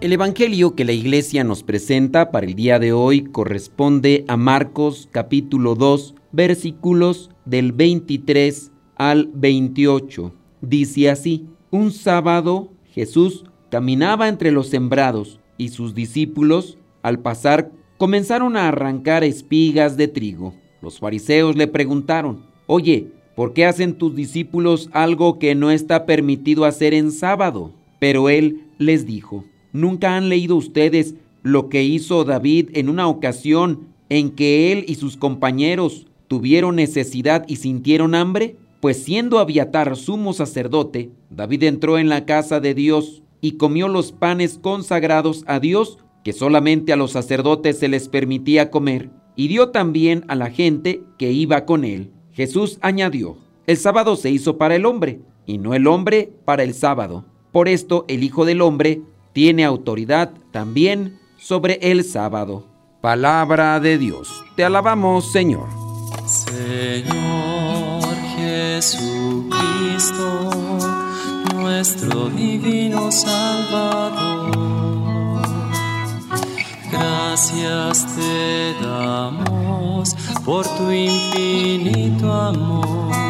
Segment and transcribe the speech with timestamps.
[0.00, 5.10] El Evangelio que la iglesia nos presenta para el día de hoy corresponde a Marcos
[5.12, 10.32] capítulo 2 versículos del 23 al 28.
[10.62, 18.56] Dice así, un sábado Jesús caminaba entre los sembrados y sus discípulos, al pasar, comenzaron
[18.56, 20.54] a arrancar espigas de trigo.
[20.80, 26.64] Los fariseos le preguntaron, oye, ¿por qué hacen tus discípulos algo que no está permitido
[26.64, 27.74] hacer en sábado?
[27.98, 33.88] Pero él les dijo, ¿Nunca han leído ustedes lo que hizo David en una ocasión
[34.08, 38.56] en que él y sus compañeros tuvieron necesidad y sintieron hambre?
[38.80, 44.12] Pues siendo Abiatar sumo sacerdote, David entró en la casa de Dios y comió los
[44.12, 49.70] panes consagrados a Dios que solamente a los sacerdotes se les permitía comer, y dio
[49.70, 52.10] también a la gente que iba con él.
[52.32, 56.74] Jesús añadió, el sábado se hizo para el hombre, y no el hombre para el
[56.74, 57.24] sábado.
[57.52, 59.02] Por esto el Hijo del Hombre
[59.32, 62.64] tiene autoridad también sobre el sábado.
[63.00, 64.44] Palabra de Dios.
[64.56, 65.68] Te alabamos, Señor.
[66.26, 68.04] Señor
[68.36, 69.50] Jesucristo,
[71.54, 74.50] nuestro divino Salvador.
[76.92, 80.14] Gracias te damos
[80.44, 83.29] por tu infinito amor.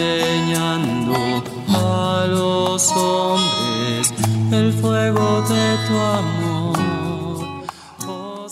[0.00, 1.14] enseñando
[1.68, 4.12] a los hombres
[4.52, 6.78] el fuego de tu amor.
[8.06, 8.46] Oh,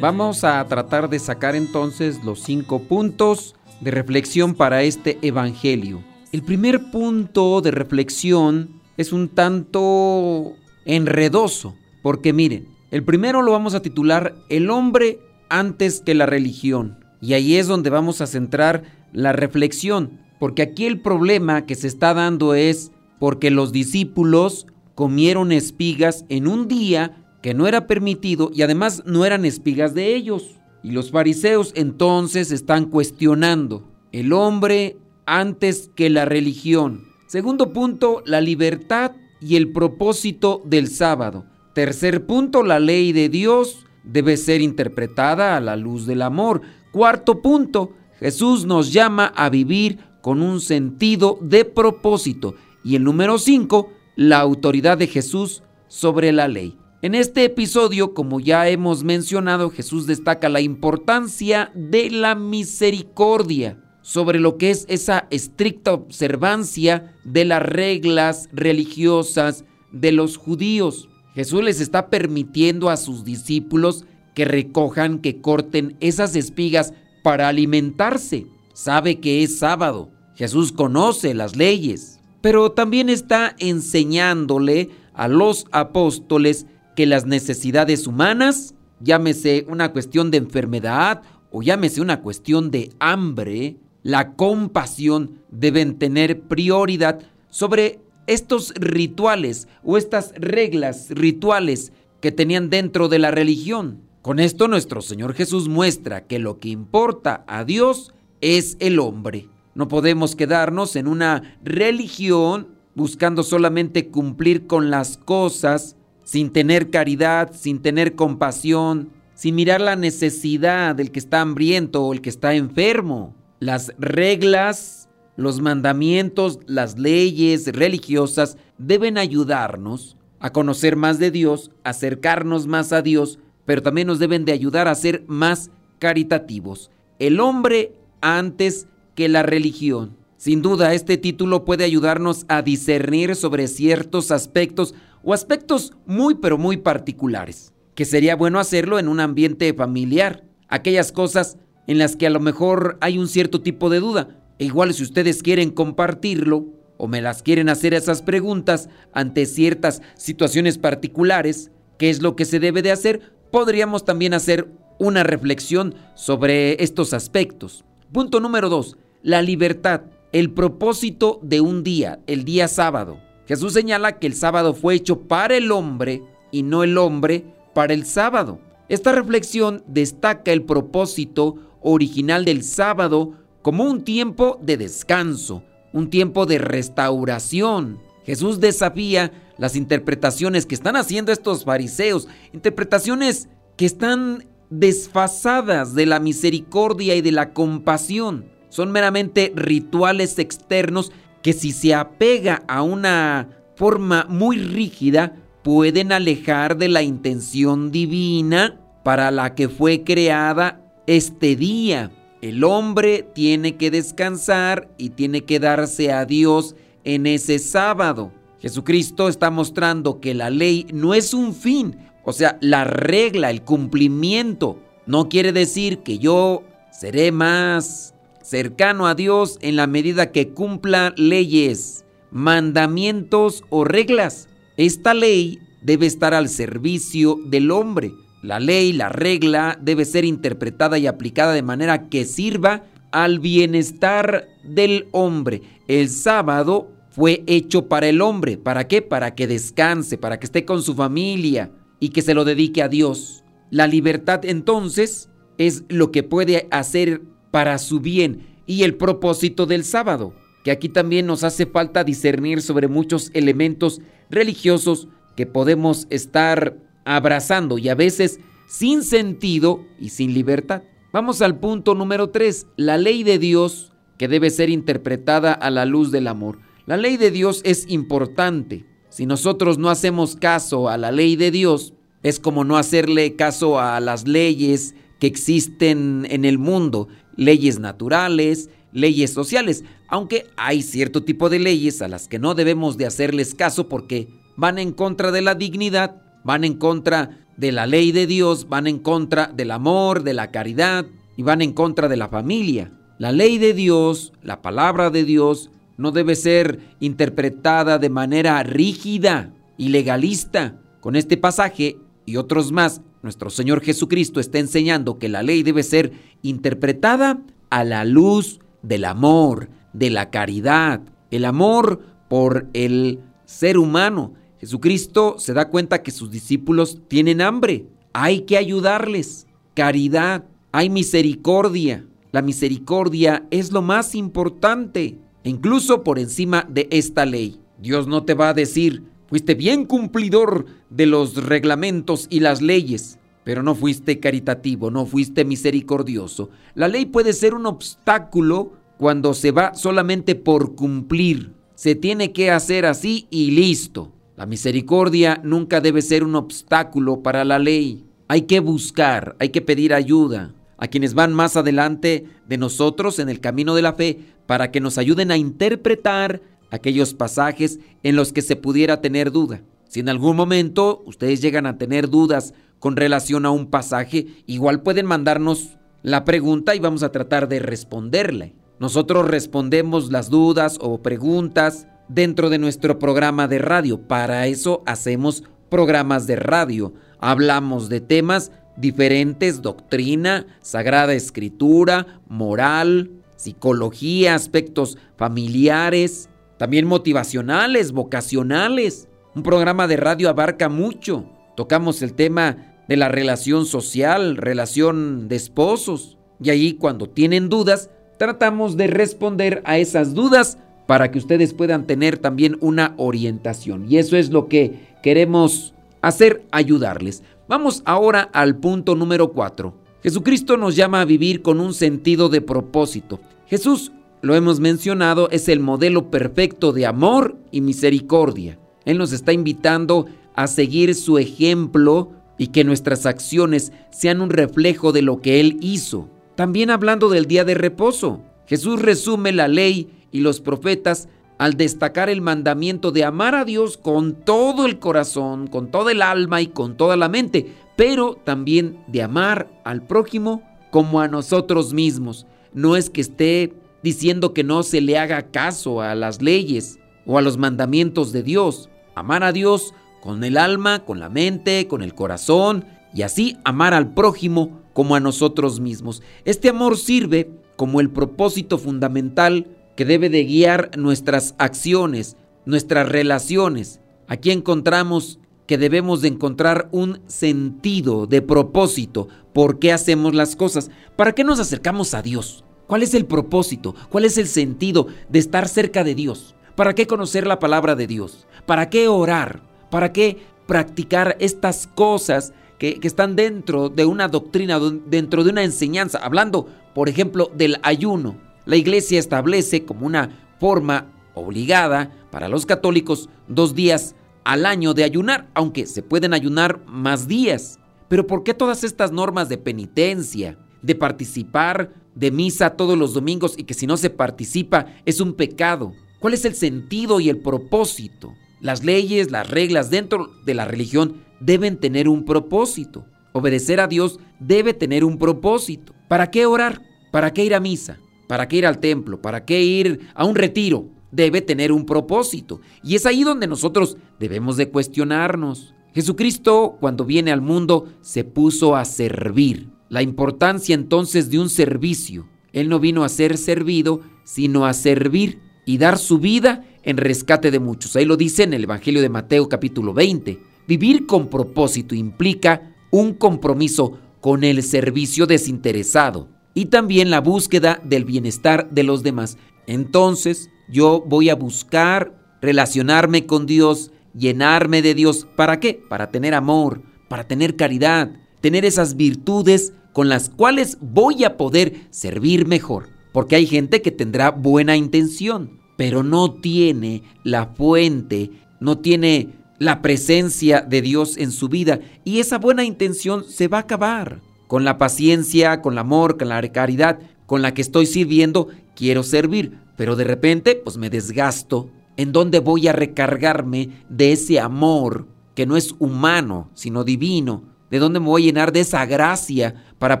[0.00, 6.02] Vamos a tratar de sacar entonces los cinco puntos de reflexión para este Evangelio.
[6.32, 10.52] El primer punto de reflexión es un tanto
[10.84, 17.04] enredoso, porque miren, el primero lo vamos a titular El hombre antes que la religión.
[17.20, 21.88] Y ahí es donde vamos a centrar la reflexión, porque aquí el problema que se
[21.88, 28.50] está dando es porque los discípulos comieron espigas en un día que no era permitido
[28.52, 30.56] y además no eran espigas de ellos.
[30.82, 37.04] Y los fariseos entonces están cuestionando el hombre antes que la religión.
[37.26, 41.44] Segundo punto, la libertad y el propósito del sábado.
[41.74, 46.62] Tercer punto, la ley de Dios debe ser interpretada a la luz del amor.
[46.90, 52.54] Cuarto punto, Jesús nos llama a vivir con un sentido de propósito.
[52.84, 56.76] Y el número 5, la autoridad de Jesús sobre la ley.
[57.00, 64.40] En este episodio, como ya hemos mencionado, Jesús destaca la importancia de la misericordia sobre
[64.40, 71.08] lo que es esa estricta observancia de las reglas religiosas de los judíos.
[71.34, 78.46] Jesús les está permitiendo a sus discípulos que recojan, que corten esas espigas para alimentarse.
[78.78, 80.08] Sabe que es sábado.
[80.36, 82.20] Jesús conoce las leyes.
[82.40, 90.38] Pero también está enseñándole a los apóstoles que las necesidades humanas, llámese una cuestión de
[90.38, 97.18] enfermedad o llámese una cuestión de hambre, la compasión deben tener prioridad
[97.48, 104.02] sobre estos rituales o estas reglas rituales que tenían dentro de la religión.
[104.22, 109.48] Con esto nuestro Señor Jesús muestra que lo que importa a Dios es el hombre.
[109.74, 117.52] No podemos quedarnos en una religión buscando solamente cumplir con las cosas sin tener caridad,
[117.54, 122.54] sin tener compasión, sin mirar la necesidad del que está hambriento o el que está
[122.54, 123.34] enfermo.
[123.60, 132.66] Las reglas, los mandamientos, las leyes religiosas deben ayudarnos a conocer más de Dios, acercarnos
[132.66, 136.90] más a Dios, pero también nos deben de ayudar a ser más caritativos.
[137.18, 140.16] El hombre antes que la religión.
[140.36, 144.94] Sin duda, este título puede ayudarnos a discernir sobre ciertos aspectos
[145.24, 151.10] o aspectos muy pero muy particulares, que sería bueno hacerlo en un ambiente familiar, aquellas
[151.10, 154.28] cosas en las que a lo mejor hay un cierto tipo de duda.
[154.60, 156.66] E igual si ustedes quieren compartirlo
[156.98, 162.44] o me las quieren hacer esas preguntas ante ciertas situaciones particulares, ¿qué es lo que
[162.44, 163.32] se debe de hacer?
[163.50, 167.84] Podríamos también hacer una reflexión sobre estos aspectos.
[168.12, 170.00] Punto número dos, la libertad,
[170.32, 173.20] el propósito de un día, el día sábado.
[173.46, 177.44] Jesús señala que el sábado fue hecho para el hombre y no el hombre
[177.74, 178.60] para el sábado.
[178.88, 185.62] Esta reflexión destaca el propósito original del sábado como un tiempo de descanso,
[185.92, 187.98] un tiempo de restauración.
[188.24, 196.20] Jesús desafía las interpretaciones que están haciendo estos fariseos, interpretaciones que están desfasadas de la
[196.20, 198.46] misericordia y de la compasión.
[198.68, 201.12] Son meramente rituales externos
[201.42, 208.80] que si se apega a una forma muy rígida, pueden alejar de la intención divina
[209.02, 212.10] para la que fue creada este día.
[212.40, 218.32] El hombre tiene que descansar y tiene que darse a Dios en ese sábado.
[218.60, 221.96] Jesucristo está mostrando que la ley no es un fin,
[222.28, 224.78] o sea, la regla, el cumplimiento.
[225.06, 231.14] No quiere decir que yo seré más cercano a Dios en la medida que cumpla
[231.16, 234.46] leyes, mandamientos o reglas.
[234.76, 238.12] Esta ley debe estar al servicio del hombre.
[238.42, 244.48] La ley, la regla, debe ser interpretada y aplicada de manera que sirva al bienestar
[244.64, 245.62] del hombre.
[245.86, 248.58] El sábado fue hecho para el hombre.
[248.58, 249.00] ¿Para qué?
[249.00, 252.88] Para que descanse, para que esté con su familia y que se lo dedique a
[252.88, 253.44] Dios.
[253.70, 255.28] La libertad entonces
[255.58, 260.88] es lo que puede hacer para su bien y el propósito del sábado, que aquí
[260.88, 267.94] también nos hace falta discernir sobre muchos elementos religiosos que podemos estar abrazando y a
[267.94, 270.82] veces sin sentido y sin libertad.
[271.12, 275.86] Vamos al punto número 3, la ley de Dios que debe ser interpretada a la
[275.86, 276.58] luz del amor.
[276.84, 278.84] La ley de Dios es importante.
[279.10, 283.78] Si nosotros no hacemos caso a la ley de Dios, es como no hacerle caso
[283.78, 291.22] a las leyes que existen en el mundo, leyes naturales, leyes sociales, aunque hay cierto
[291.22, 295.30] tipo de leyes a las que no debemos de hacerles caso porque van en contra
[295.30, 299.70] de la dignidad, van en contra de la ley de Dios, van en contra del
[299.70, 302.92] amor, de la caridad y van en contra de la familia.
[303.18, 309.52] La ley de Dios, la palabra de Dios, no debe ser interpretada de manera rígida
[309.76, 310.80] y legalista.
[311.00, 315.82] Con este pasaje y otros más, nuestro Señor Jesucristo está enseñando que la ley debe
[315.82, 321.02] ser interpretada a la luz del amor, de la caridad,
[321.32, 324.34] el amor por el ser humano.
[324.60, 329.46] Jesucristo se da cuenta que sus discípulos tienen hambre, hay que ayudarles.
[329.74, 332.06] Caridad, hay misericordia.
[332.30, 335.18] La misericordia es lo más importante
[335.48, 337.60] incluso por encima de esta ley.
[337.78, 343.18] Dios no te va a decir, fuiste bien cumplidor de los reglamentos y las leyes,
[343.44, 346.50] pero no fuiste caritativo, no fuiste misericordioso.
[346.74, 351.52] La ley puede ser un obstáculo cuando se va solamente por cumplir.
[351.74, 354.12] Se tiene que hacer así y listo.
[354.36, 358.04] La misericordia nunca debe ser un obstáculo para la ley.
[358.26, 363.28] Hay que buscar, hay que pedir ayuda a quienes van más adelante de nosotros en
[363.28, 368.32] el camino de la fe para que nos ayuden a interpretar aquellos pasajes en los
[368.32, 369.60] que se pudiera tener duda.
[369.88, 374.82] Si en algún momento ustedes llegan a tener dudas con relación a un pasaje, igual
[374.82, 378.54] pueden mandarnos la pregunta y vamos a tratar de responderle.
[378.78, 384.06] Nosotros respondemos las dudas o preguntas dentro de nuestro programa de radio.
[384.06, 386.94] Para eso hacemos programas de radio.
[387.18, 399.08] Hablamos de temas diferentes, doctrina, sagrada escritura, moral, psicología, aspectos familiares, también motivacionales, vocacionales.
[399.34, 401.26] Un programa de radio abarca mucho.
[401.56, 406.18] Tocamos el tema de la relación social, relación de esposos.
[406.42, 411.86] Y ahí cuando tienen dudas, tratamos de responder a esas dudas para que ustedes puedan
[411.86, 413.86] tener también una orientación.
[413.90, 417.22] Y eso es lo que queremos hacer, ayudarles.
[417.48, 419.72] Vamos ahora al punto número 4.
[420.02, 423.20] Jesucristo nos llama a vivir con un sentido de propósito.
[423.46, 423.90] Jesús,
[424.20, 428.58] lo hemos mencionado, es el modelo perfecto de amor y misericordia.
[428.84, 434.92] Él nos está invitando a seguir su ejemplo y que nuestras acciones sean un reflejo
[434.92, 436.10] de lo que Él hizo.
[436.34, 442.10] También hablando del día de reposo, Jesús resume la ley y los profetas al destacar
[442.10, 446.48] el mandamiento de amar a Dios con todo el corazón, con toda el alma y
[446.48, 452.26] con toda la mente, pero también de amar al prójimo como a nosotros mismos.
[452.52, 457.18] No es que esté diciendo que no se le haga caso a las leyes o
[457.18, 458.68] a los mandamientos de Dios.
[458.96, 463.74] Amar a Dios con el alma, con la mente, con el corazón y así amar
[463.74, 466.02] al prójimo como a nosotros mismos.
[466.24, 472.16] Este amor sirve como el propósito fundamental que debe de guiar nuestras acciones,
[472.46, 473.78] nuestras relaciones.
[474.08, 479.06] Aquí encontramos que debemos de encontrar un sentido de propósito.
[479.32, 480.72] ¿Por qué hacemos las cosas?
[480.96, 482.42] ¿Para qué nos acercamos a Dios?
[482.66, 483.76] ¿Cuál es el propósito?
[483.88, 486.34] ¿Cuál es el sentido de estar cerca de Dios?
[486.56, 488.26] ¿Para qué conocer la palabra de Dios?
[488.46, 489.42] ¿Para qué orar?
[489.70, 490.16] ¿Para qué
[490.48, 496.00] practicar estas cosas que, que, están dentro de una doctrina, dentro de una enseñanza?
[496.02, 498.27] Hablando, por ejemplo, del ayuno.
[498.48, 500.08] La iglesia establece como una
[500.40, 506.64] forma obligada para los católicos dos días al año de ayunar, aunque se pueden ayunar
[506.66, 507.58] más días.
[507.88, 513.34] Pero ¿por qué todas estas normas de penitencia, de participar de misa todos los domingos
[513.36, 515.74] y que si no se participa es un pecado?
[516.00, 518.14] ¿Cuál es el sentido y el propósito?
[518.40, 522.86] Las leyes, las reglas dentro de la religión deben tener un propósito.
[523.12, 525.74] Obedecer a Dios debe tener un propósito.
[525.86, 526.62] ¿Para qué orar?
[526.90, 527.78] ¿Para qué ir a misa?
[528.08, 529.00] ¿Para qué ir al templo?
[529.00, 530.70] ¿Para qué ir a un retiro?
[530.90, 532.40] Debe tener un propósito.
[532.64, 535.54] Y es ahí donde nosotros debemos de cuestionarnos.
[535.74, 539.50] Jesucristo, cuando viene al mundo, se puso a servir.
[539.68, 542.08] La importancia entonces de un servicio.
[542.32, 547.30] Él no vino a ser servido, sino a servir y dar su vida en rescate
[547.30, 547.76] de muchos.
[547.76, 550.18] Ahí lo dice en el Evangelio de Mateo capítulo 20.
[550.46, 557.84] Vivir con propósito implica un compromiso con el servicio desinteresado y también la búsqueda del
[557.84, 559.18] bienestar de los demás.
[559.48, 561.92] Entonces yo voy a buscar
[562.22, 565.08] relacionarme con Dios, llenarme de Dios.
[565.16, 565.60] ¿Para qué?
[565.68, 567.90] Para tener amor, para tener caridad,
[568.20, 572.68] tener esas virtudes con las cuales voy a poder servir mejor.
[572.92, 579.08] Porque hay gente que tendrá buena intención, pero no tiene la fuente, no tiene
[579.40, 584.06] la presencia de Dios en su vida y esa buena intención se va a acabar
[584.28, 588.82] con la paciencia, con el amor, con la caridad con la que estoy sirviendo, quiero
[588.82, 591.50] servir, pero de repente pues me desgasto.
[591.78, 597.22] ¿En dónde voy a recargarme de ese amor que no es humano, sino divino?
[597.50, 599.80] ¿De dónde me voy a llenar de esa gracia para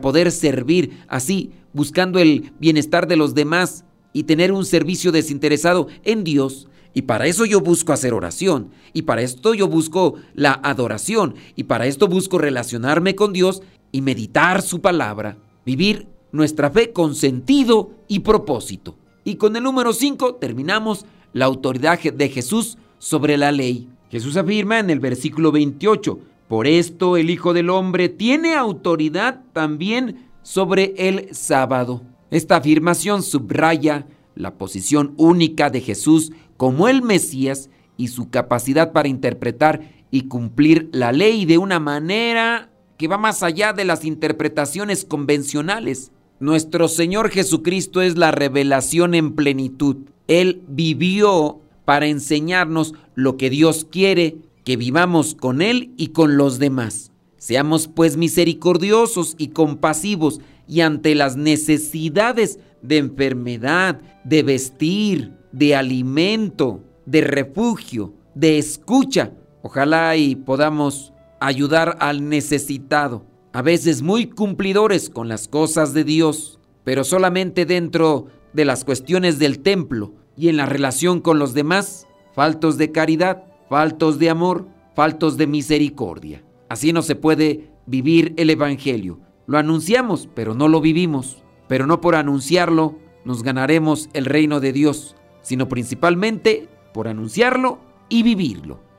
[0.00, 6.24] poder servir así, buscando el bienestar de los demás y tener un servicio desinteresado en
[6.24, 6.66] Dios?
[6.94, 8.70] Y para eso yo busco hacer oración.
[8.94, 11.34] Y para esto yo busco la adoración.
[11.56, 17.14] Y para esto busco relacionarme con Dios y meditar su palabra, vivir nuestra fe con
[17.14, 18.96] sentido y propósito.
[19.24, 23.88] Y con el número 5 terminamos la autoridad de Jesús sobre la ley.
[24.10, 26.18] Jesús afirma en el versículo 28,
[26.48, 32.02] por esto el Hijo del Hombre tiene autoridad también sobre el sábado.
[32.30, 37.68] Esta afirmación subraya la posición única de Jesús como el Mesías
[37.98, 43.42] y su capacidad para interpretar y cumplir la ley de una manera que va más
[43.42, 46.10] allá de las interpretaciones convencionales.
[46.40, 49.96] Nuestro Señor Jesucristo es la revelación en plenitud.
[50.26, 56.58] Él vivió para enseñarnos lo que Dios quiere que vivamos con Él y con los
[56.58, 57.12] demás.
[57.38, 66.84] Seamos pues misericordiosos y compasivos y ante las necesidades de enfermedad, de vestir, de alimento,
[67.06, 69.32] de refugio, de escucha.
[69.62, 76.58] Ojalá y podamos ayudar al necesitado, a veces muy cumplidores con las cosas de Dios,
[76.84, 82.06] pero solamente dentro de las cuestiones del templo y en la relación con los demás,
[82.34, 86.44] faltos de caridad, faltos de amor, faltos de misericordia.
[86.68, 89.20] Así no se puede vivir el Evangelio.
[89.46, 91.42] Lo anunciamos, pero no lo vivimos.
[91.68, 97.78] Pero no por anunciarlo nos ganaremos el reino de Dios, sino principalmente por anunciarlo
[98.08, 98.80] y vivirlo.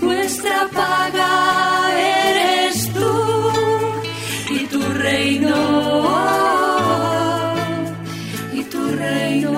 [0.00, 1.30] nuestra paga
[1.96, 3.12] eres tú
[4.50, 5.56] y tu reino.
[8.52, 9.54] Y tu reino.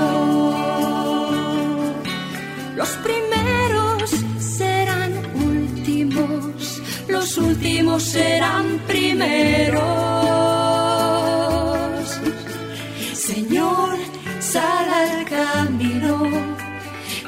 [2.77, 9.81] Los primeros serán últimos, los últimos serán primeros.
[13.15, 13.99] Señor,
[14.41, 15.25] sal al